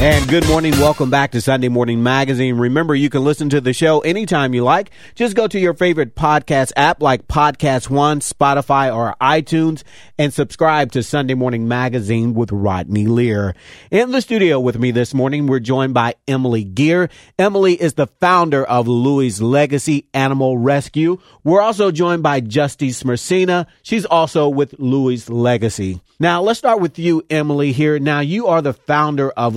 [0.00, 0.70] And good morning.
[0.78, 2.56] Welcome back to Sunday Morning Magazine.
[2.56, 4.92] Remember, you can listen to the show anytime you like.
[5.16, 9.82] Just go to your favorite podcast app like Podcast One, Spotify, or iTunes
[10.16, 13.56] and subscribe to Sunday Morning Magazine with Rodney Lear.
[13.90, 17.10] In the studio with me this morning, we're joined by Emily Gear.
[17.36, 21.18] Emily is the founder of Louie's Legacy Animal Rescue.
[21.42, 23.66] We're also joined by Justice Mercina.
[23.82, 26.00] She's also with Louie's Legacy.
[26.20, 28.00] Now, let's start with you, Emily, here.
[28.00, 29.54] Now, you are the founder of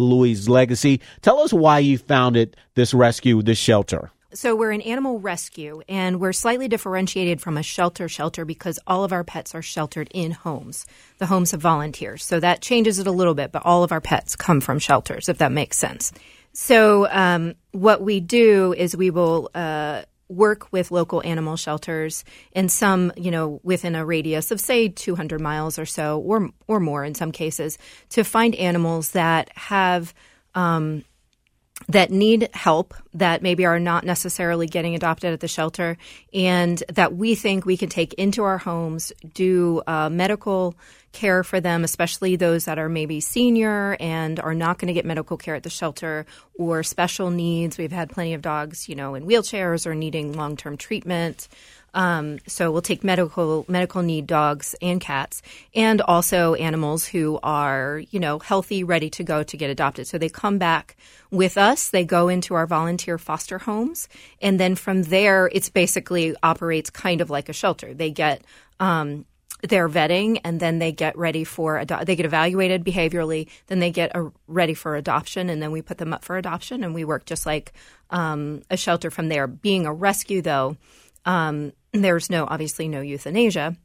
[0.49, 1.01] Legacy.
[1.21, 4.11] Tell us why you founded this rescue, this shelter.
[4.33, 9.03] So we're an animal rescue and we're slightly differentiated from a shelter shelter because all
[9.03, 10.85] of our pets are sheltered in homes.
[11.17, 12.23] The homes have volunteers.
[12.23, 15.27] So that changes it a little bit, but all of our pets come from shelters,
[15.27, 16.13] if that makes sense.
[16.53, 22.71] So um, what we do is we will uh, work with local animal shelters and
[22.71, 27.03] some, you know, within a radius of say 200 miles or so, or or more
[27.03, 27.77] in some cases,
[28.09, 30.13] to find animals that have
[30.55, 31.03] um,
[31.87, 35.97] that need help that maybe are not necessarily getting adopted at the shelter
[36.33, 40.75] and that we think we can take into our homes, do uh, medical
[41.11, 45.05] care for them, especially those that are maybe senior and are not going to get
[45.05, 46.25] medical care at the shelter
[46.57, 47.77] or special needs.
[47.77, 51.47] We've had plenty of dogs, you know, in wheelchairs or needing long term treatment.
[51.93, 55.41] Um, so we'll take medical medical need dogs and cats,
[55.75, 60.07] and also animals who are you know healthy, ready to go to get adopted.
[60.07, 60.95] So they come back
[61.29, 61.89] with us.
[61.89, 64.07] They go into our volunteer foster homes,
[64.41, 67.93] and then from there, it's basically operates kind of like a shelter.
[67.93, 68.43] They get
[68.79, 69.25] um,
[69.61, 73.91] their vetting and then they get ready for ado- they get evaluated behaviorally then they
[73.91, 77.05] get a, ready for adoption and then we put them up for adoption and we
[77.05, 77.73] work just like
[78.09, 80.75] um, a shelter from there being a rescue though
[81.25, 83.75] um, there's no obviously no euthanasia.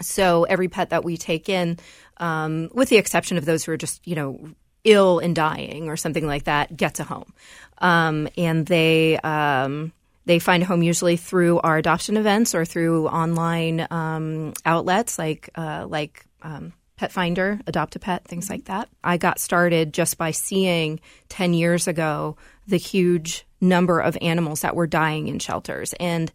[0.00, 1.78] So every pet that we take in
[2.16, 4.50] um, with the exception of those who are just you know
[4.84, 7.32] ill and dying or something like that gets a home.
[7.78, 9.92] Um, and they um,
[10.24, 15.50] they find a home usually through our adoption events or through online um, outlets like
[15.54, 18.88] uh, like um, Petfinder, Adopt a Pet, things like that.
[19.02, 24.76] I got started just by seeing ten years ago the huge number of animals that
[24.76, 25.94] were dying in shelters.
[25.94, 26.30] And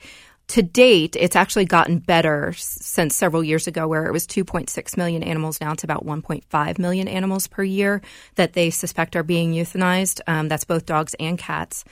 [0.50, 5.22] to date, it's actually gotten better since several years ago, where it was 2.6 million
[5.22, 5.59] animals.
[5.59, 8.02] Now it's about 1.5 million animals per year
[8.35, 10.22] that they suspect are being euthanized.
[10.25, 11.84] Um, that's both dogs and cats.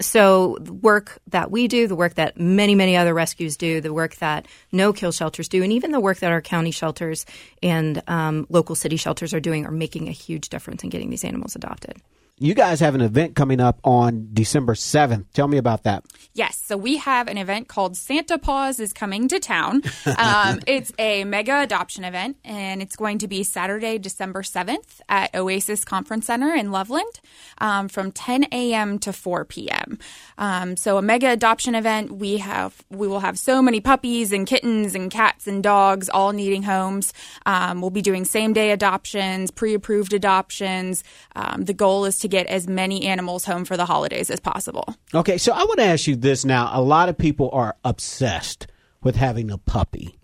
[0.00, 3.92] So, the work that we do, the work that many, many other rescues do, the
[3.92, 7.26] work that no kill shelters do, and even the work that our county shelters
[7.62, 11.24] and um, local city shelters are doing are making a huge difference in getting these
[11.24, 11.98] animals adopted.
[12.42, 15.26] You guys have an event coming up on December 7th.
[15.32, 16.04] Tell me about that.
[16.34, 19.80] Yes, so we have an event called Santa Paws is Coming to Town.
[20.18, 25.32] Um, it's a mega adoption event, and it's going to be Saturday, December 7th at
[25.36, 27.20] Oasis Conference Center in Loveland
[27.58, 28.98] um, from 10 a.m.
[28.98, 30.00] to 4 p.m.
[30.36, 32.10] Um, so a mega adoption event.
[32.10, 36.32] We have we will have so many puppies and kittens and cats and dogs all
[36.32, 37.12] needing homes.
[37.46, 41.04] Um, we'll be doing same day adoptions, pre approved adoptions.
[41.36, 44.96] Um, the goal is to get as many animals home for the holidays as possible.
[45.14, 46.70] Okay, so I want to ask you this now.
[46.72, 48.66] A lot of people are obsessed
[49.02, 50.18] with having a puppy.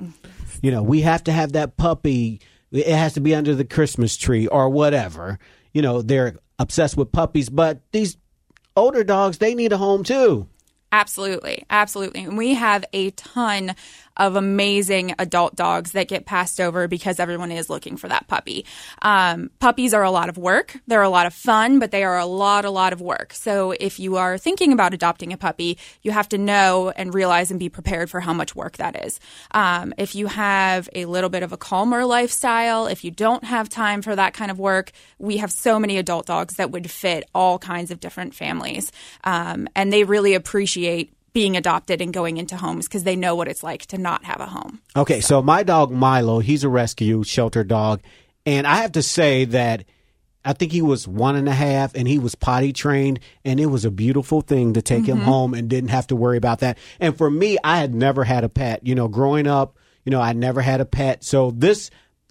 [0.62, 2.40] You know, we have to have that puppy.
[2.72, 5.38] It has to be under the Christmas tree or whatever.
[5.74, 8.16] You know, they're obsessed with puppies, but these
[8.74, 10.48] older dogs, they need a home too.
[10.90, 11.66] Absolutely.
[11.68, 12.24] Absolutely.
[12.24, 13.74] And we have a ton
[14.18, 18.66] of amazing adult dogs that get passed over because everyone is looking for that puppy.
[19.02, 20.76] Um, puppies are a lot of work.
[20.86, 23.32] They're a lot of fun, but they are a lot, a lot of work.
[23.32, 27.50] So if you are thinking about adopting a puppy, you have to know and realize
[27.50, 29.20] and be prepared for how much work that is.
[29.52, 33.68] Um, if you have a little bit of a calmer lifestyle, if you don't have
[33.68, 37.28] time for that kind of work, we have so many adult dogs that would fit
[37.34, 38.90] all kinds of different families.
[39.24, 43.46] Um, and they really appreciate being adopted and going into homes because they know what
[43.46, 44.80] it's like to not have a home.
[44.96, 45.38] Okay, so.
[45.38, 48.00] so my dog Milo, he's a rescue shelter dog,
[48.44, 49.84] and I have to say that
[50.44, 53.66] I think he was one and a half and he was potty trained and it
[53.66, 55.26] was a beautiful thing to take him mm-hmm.
[55.26, 56.76] home and didn't have to worry about that.
[56.98, 58.84] And for me, I had never had a pet.
[58.84, 61.22] You know, growing up, you know, I never had a pet.
[61.22, 61.88] So this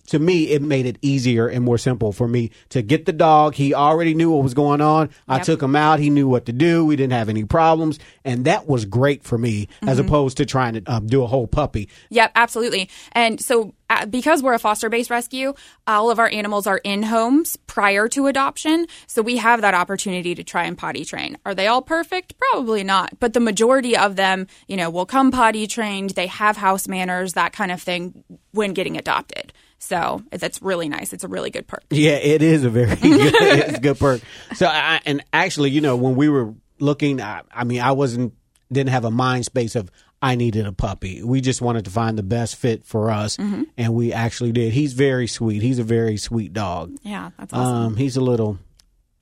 [0.07, 3.56] to me, it made it easier and more simple for me to get the dog.
[3.56, 5.09] He already knew what was going on.
[5.27, 5.45] I Yep.
[5.45, 6.00] took him out.
[6.00, 6.86] He knew what to do.
[6.86, 8.00] We didn't have any problems.
[8.25, 11.48] And that was great for me as opposed to trying to um, do a whole
[11.48, 11.89] puppy.
[12.09, 12.89] Yep, absolutely.
[13.12, 15.54] And so, uh, because we're a foster based rescue,
[15.88, 18.86] all of our animals are in homes prior to adoption.
[19.07, 21.38] So, we have that opportunity to try and potty train.
[21.45, 22.36] Are they all perfect?
[22.38, 23.18] Probably not.
[23.19, 26.12] But the majority of them, you know, will come potty trained.
[26.12, 29.54] They have house manners, that kind of thing when getting adopted.
[29.79, 31.13] So that's really nice.
[31.13, 31.83] It's a really good perk.
[31.91, 34.21] Yeah, it is a very good, it's a good perk.
[34.56, 38.33] So, I, and actually, you know, when we were looking, I, I mean, I wasn't
[38.71, 39.89] didn't have a mind space of
[40.21, 41.21] I needed a puppy.
[41.24, 43.63] We just wanted to find the best fit for us, Mm-hmm.
[43.77, 44.74] and we actually did.
[44.74, 45.62] He's very sweet.
[45.62, 46.95] He's a very sweet dog.
[47.03, 47.75] Yeah, that's awesome.
[47.75, 48.57] Um, he's a little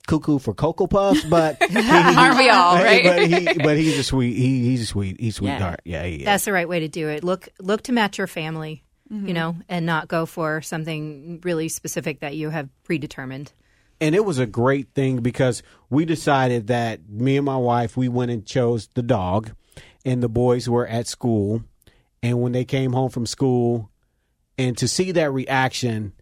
[0.08, 3.04] cuckoo for cocoa puffs, but he, Aren't we all, right?
[3.04, 4.38] but he, but he's a sweet.
[4.38, 5.20] He, he's a sweet.
[5.20, 5.60] He's a sweet Yeah.
[5.60, 5.76] dog.
[5.84, 6.26] Yeah, he is.
[6.26, 7.26] That's the right way to do it.
[7.26, 12.22] Look look to match your family, you know, and not go for something really specific
[12.22, 13.52] that you have predetermined.
[14.02, 18.10] and it was a great thing because we decided that me and my wife we
[18.10, 19.52] went and chose the dog
[20.04, 21.64] and the boys were at school.
[22.22, 23.90] And when they came home from school
[24.58, 26.14] and to see that reaction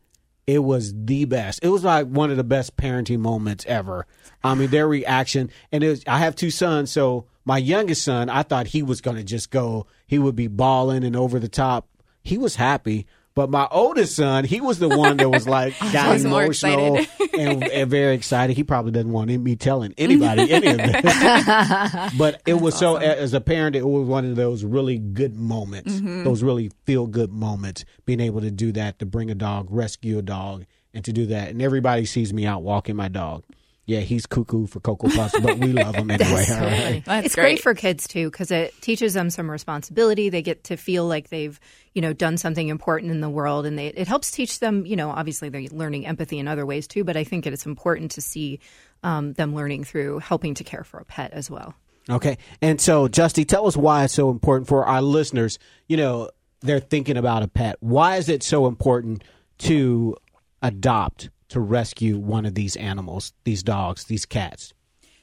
[0.46, 1.62] it was the best.
[1.64, 4.06] It was like one of the best parenting moments ever.
[4.44, 8.30] I mean their reaction and it was i have two sons so my youngest son
[8.30, 11.48] i thought he was going to just go he would be balling and over the
[11.48, 11.88] top
[12.24, 13.06] he was happy
[13.36, 16.98] but my oldest son, he was the one that was like got was emotional
[17.38, 18.56] and, and very excited.
[18.56, 22.14] He probably doesn't want me telling anybody any of this.
[22.18, 26.00] but it was so, as a parent, it was one of those really good moments,
[26.02, 30.20] those really feel good moments, being able to do that, to bring a dog, rescue
[30.20, 31.50] a dog, and to do that.
[31.50, 33.44] And everybody sees me out walking my dog.
[33.86, 36.46] Yeah, he's cuckoo for Cocoa Puffs, but we love him anyway.
[36.50, 37.04] all right?
[37.06, 37.44] That's it's great.
[37.56, 37.62] great.
[37.62, 40.30] for kids too because it teaches them some responsibility.
[40.30, 41.60] They get to feel like they've
[41.94, 44.86] you know done something important in the world, and they, it helps teach them.
[44.86, 48.12] You know, obviously they're learning empathy in other ways too, but I think it's important
[48.12, 48.60] to see
[49.04, 51.76] um, them learning through helping to care for a pet as well.
[52.10, 52.38] Okay.
[52.62, 55.60] And so, Justy, tell us why it's so important for our listeners.
[55.88, 56.30] You know,
[56.62, 57.78] they're thinking about a pet.
[57.80, 59.24] Why is it so important
[59.60, 60.16] to
[60.62, 64.74] adopt, to rescue one of these animals, these dogs, these cats?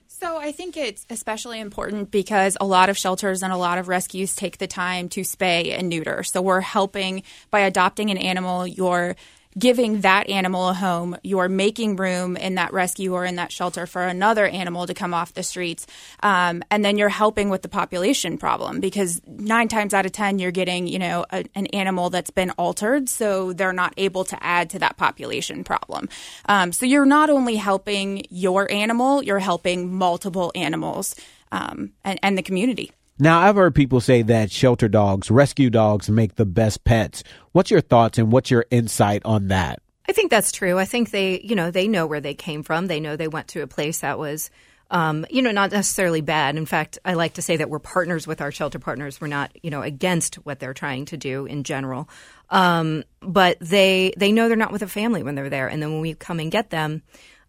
[0.08, 3.88] So I think it's especially important because a lot of shelters and a lot of
[3.88, 6.22] rescues take the time to spay and neuter.
[6.24, 9.16] So we're helping by adopting an animal, you're
[9.58, 13.86] giving that animal a home, you're making room in that rescue or in that shelter
[13.86, 15.86] for another animal to come off the streets.
[16.22, 20.38] Um, and then you're helping with the population problem because nine times out of 10,
[20.38, 23.08] you're getting, you know, a, an animal that's been altered.
[23.08, 26.08] So they're not able to add to that population problem.
[26.46, 31.16] Um, so you're not only helping your animal, you're helping multiple animals
[31.50, 32.92] um, and, and the community.
[33.20, 37.22] Now, I've heard people say that shelter dogs, rescue dogs, make the best pets.
[37.52, 39.82] What's your thoughts and what's your insight on that?
[40.08, 40.78] I think that's true.
[40.78, 42.86] I think they, you know, they know where they came from.
[42.86, 44.50] They know they went to a place that was,
[44.90, 46.56] um, you know, not necessarily bad.
[46.56, 49.20] In fact, I like to say that we're partners with our shelter partners.
[49.20, 52.08] We're not, you know, against what they're trying to do in general.
[52.48, 55.92] Um, but they they know they're not with a family when they're there, and then
[55.92, 57.02] when we come and get them.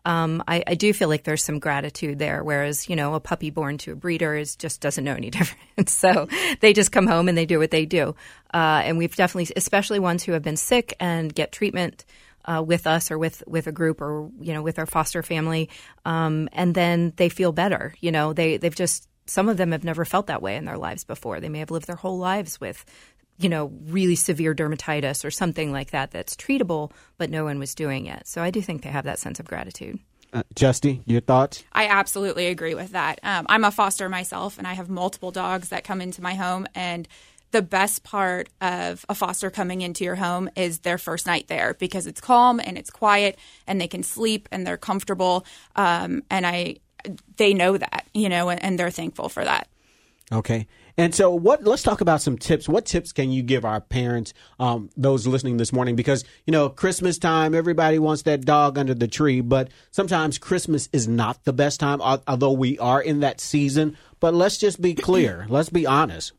[0.06, 3.50] Um, I, I do feel like there's some gratitude there, whereas you know a puppy
[3.50, 5.90] born to a breeder is just doesn't know any different.
[5.90, 6.28] so
[6.60, 8.16] they just come home and they do what they do.
[8.54, 12.06] Uh, and we've definitely, especially ones who have been sick and get treatment
[12.46, 15.70] uh, with us or with with a group or you know with our foster family,
[16.06, 17.94] um, and then they feel better.
[18.00, 20.78] You know, they they've just some of them have never felt that way in their
[20.78, 21.40] lives before.
[21.40, 22.84] They may have lived their whole lives with
[23.38, 27.74] you know, really severe dermatitis or something like that that's treatable, but no one was
[27.74, 28.28] doing it.
[28.28, 30.00] So I do think they have that sense of gratitude.
[30.34, 31.64] Uh, Justy, your thoughts?
[31.74, 33.20] I absolutely agree with that.
[33.24, 36.68] Um, I'm a foster myself, and I have multiple dogs that come into my home.
[36.74, 37.08] And
[37.52, 41.76] the best part of a foster coming into your home is their first night there
[41.80, 45.46] because it's calm and it's quiet, and they can sleep and they're comfortable.
[45.76, 46.78] Um, and I,
[47.36, 49.68] they know that, you know, and, and they're thankful for that.
[50.32, 50.66] Okay.
[50.98, 51.64] And so, what?
[51.64, 52.68] Let's talk about some tips.
[52.68, 55.96] What tips can you give our parents, um, those listening this morning?
[55.96, 60.90] Because you know, Christmas time, everybody wants that dog under the tree, but sometimes Christmas
[60.92, 63.98] is not the best time, although we are in that season.
[64.20, 65.46] But let's just be clear.
[65.50, 66.34] let's be honest.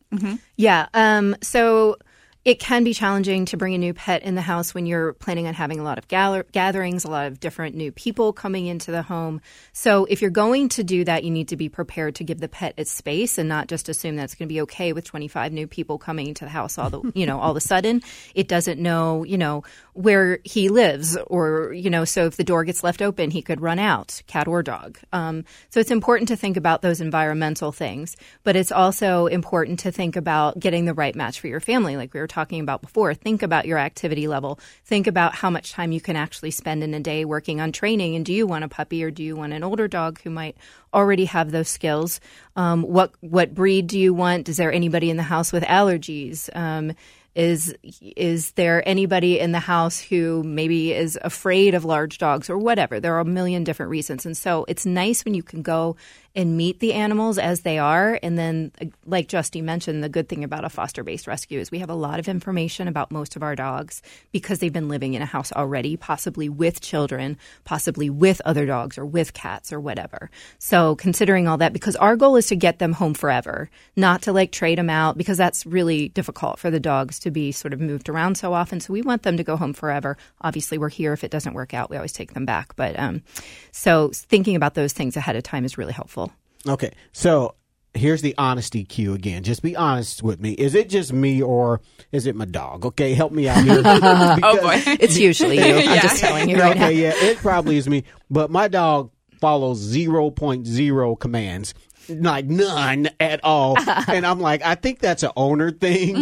[0.57, 0.87] Yeah.
[0.95, 1.97] Um, so
[2.45, 5.47] it can be challenging to bring a new pet in the house when you're planning
[5.47, 8.91] on having a lot of gather- gatherings, a lot of different new people coming into
[8.91, 9.41] the home.
[9.73, 12.49] So if you're going to do that, you need to be prepared to give the
[12.49, 15.53] pet its space and not just assume that it's going to be okay with 25
[15.53, 18.03] new people coming into the house all the, you know, all of a sudden.
[18.35, 22.65] It doesn't know, you know, where he lives or, you know, so if the door
[22.65, 24.99] gets left open, he could run out, cat or dog.
[25.13, 29.93] Um, so it's important to think about those environmental things, but it's also important to
[29.93, 33.15] think about getting the right match for your family, like we were talking about before.
[33.15, 34.59] Think about your activity level.
[34.85, 38.17] Think about how much time you can actually spend in a day working on training.
[38.17, 40.57] And do you want a puppy or do you want an older dog who might
[40.93, 42.21] already have those skills?
[42.57, 44.49] Um, what what breed do you want?
[44.49, 46.49] Is there anybody in the house with allergies?
[46.57, 46.93] Um,
[47.35, 52.59] is is there anybody in the house who maybe is afraid of large dogs or
[52.59, 53.01] whatever?
[53.01, 55.97] There are a million different reasons, and so it's nice when you can go
[56.35, 58.19] and meet the animals as they are.
[58.23, 58.73] And then,
[59.07, 61.95] like Justy mentioned, the good thing about a foster based rescue is we have a
[61.95, 65.53] lot of information about most of our dogs because they've been living in a house
[65.53, 70.31] already, possibly with children, possibly with other dogs or with cats or whatever.
[70.59, 74.33] So, considering all that, because our goal is to get them home forever, not to
[74.33, 77.81] like trade them out because that's really difficult for the dogs to be sort of
[77.81, 78.81] moved around so often.
[78.81, 80.17] So, we want them to go home forever.
[80.41, 81.91] Obviously, we're here if it doesn't work out.
[81.91, 82.75] We always take them back.
[82.77, 83.23] But um,
[83.71, 86.22] so thinking about those things ahead of time is really helpful.
[86.69, 86.93] Okay.
[87.13, 87.55] So
[87.95, 89.43] here's the honesty cue again.
[89.43, 90.53] Just be honest with me.
[90.53, 92.87] Is it just me or is it my dog?
[92.87, 93.83] Okay, help me out here.
[93.85, 94.83] oh boy.
[95.01, 95.75] It's usually you.
[95.77, 96.03] I'm Yeah.
[96.03, 96.89] just telling you right okay, now.
[96.89, 98.05] yeah, it probably is me.
[98.31, 101.75] But my dog follows 0.0 commands.
[102.09, 103.77] Like none at all,
[104.09, 106.17] and I'm like, I think that's an owner thing.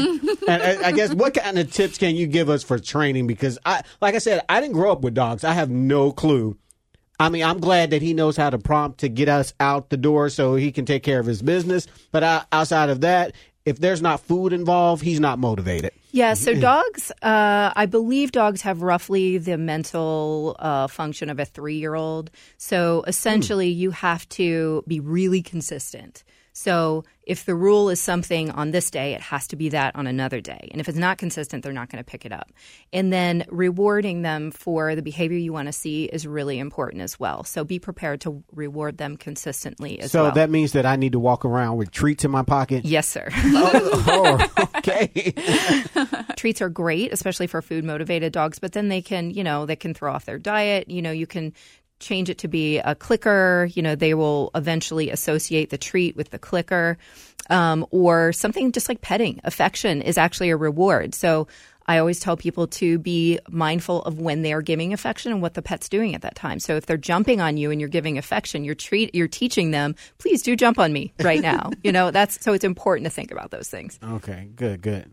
[0.46, 3.26] and I, I guess what kind of tips can you give us for training?
[3.26, 5.42] Because I, like I said, I didn't grow up with dogs.
[5.42, 6.58] I have no clue.
[7.20, 9.98] I mean, I'm glad that he knows how to prompt to get us out the
[9.98, 11.86] door so he can take care of his business.
[12.12, 13.34] But outside of that,
[13.66, 15.92] if there's not food involved, he's not motivated.
[16.12, 21.44] Yeah, so dogs, uh, I believe dogs have roughly the mental uh, function of a
[21.44, 22.30] three year old.
[22.56, 26.24] So essentially, you have to be really consistent.
[26.60, 30.06] So if the rule is something on this day, it has to be that on
[30.06, 30.68] another day.
[30.72, 32.52] And if it's not consistent, they're not going to pick it up.
[32.92, 37.18] And then rewarding them for the behavior you want to see is really important as
[37.18, 37.44] well.
[37.44, 40.32] So be prepared to reward them consistently as So well.
[40.32, 42.84] So that means that I need to walk around with treats in my pocket.
[42.84, 43.28] yes, sir.
[43.32, 45.32] oh, okay.
[46.36, 49.76] treats are great, especially for food motivated dogs, but then they can, you know, they
[49.76, 50.90] can throw off their diet.
[50.90, 51.54] You know, you can
[52.00, 53.68] change it to be a clicker.
[53.72, 56.98] You know, they will eventually associate the treat with the clicker.
[57.48, 59.40] Um, or something just like petting.
[59.42, 61.16] Affection is actually a reward.
[61.16, 61.48] So
[61.90, 65.54] I always tell people to be mindful of when they are giving affection and what
[65.54, 66.60] the pet's doing at that time.
[66.60, 69.96] So if they're jumping on you and you're giving affection, you're treat you're teaching them,
[70.18, 71.70] please do jump on me right now.
[71.82, 73.98] you know, that's so it's important to think about those things.
[74.04, 75.12] Okay, good, good.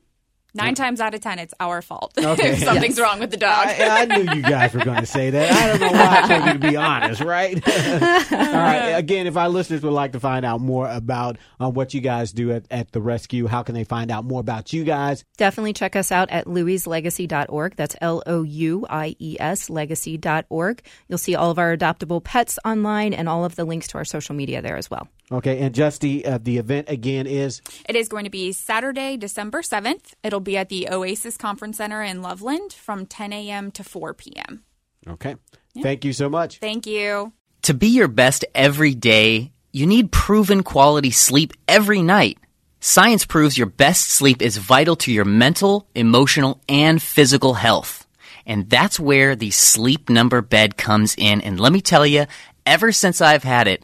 [0.54, 2.54] Nine times out of ten, it's our fault Okay.
[2.54, 3.68] if something's wrong with the dog.
[3.68, 5.52] I, I knew you guys were going to say that.
[5.52, 7.56] I don't know why I told you to be honest, right?
[7.68, 8.90] All right.
[8.98, 12.32] Again, if our listeners would like to find out more about uh, what you guys
[12.32, 15.24] do at, at the rescue, how can they find out more about you guys?
[15.38, 17.76] Definitely check us out at louieslegacy.org.
[17.76, 20.82] That's L O U I E S legacy.org.
[21.08, 24.06] You'll see all of our adoptable pets online and all of the links to our
[24.06, 25.08] social media there as well.
[25.30, 29.62] Okay, and Justy, uh, the event again is It is going to be Saturday, December
[29.62, 30.14] 7th.
[30.24, 33.72] It'll be at the Oasis Conference Center in Loveland from 10 a.m.
[33.72, 34.64] to 4 p.m.
[35.08, 35.36] okay.
[35.82, 36.58] Thank you so much.
[36.60, 37.34] Thank you.
[37.64, 42.40] To be your best every day, you need proven quality sleep every night.
[42.80, 48.08] Science proves your best sleep is vital to your mental, emotional, and physical health.
[48.46, 51.42] And that's where the sleep number bed comes in.
[51.42, 52.26] And let me tell you,
[52.66, 53.84] ever since I've had it,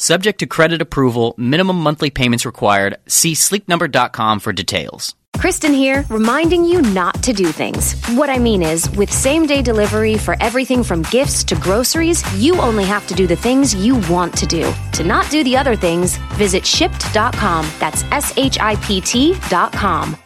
[0.00, 2.96] Subject to credit approval, minimum monthly payments required.
[3.06, 5.14] See sleepnumber.com for details.
[5.36, 8.00] Kristen here, reminding you not to do things.
[8.16, 12.58] What I mean is, with same day delivery for everything from gifts to groceries, you
[12.62, 14.72] only have to do the things you want to do.
[14.92, 17.70] To not do the other things, visit shipt.com.
[17.78, 20.16] That's S H I P T.com.